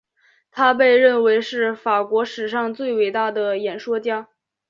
[0.49, 4.29] 他被认为是法国史上最伟大的演说家。